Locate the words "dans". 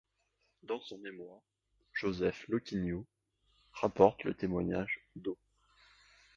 0.63-0.79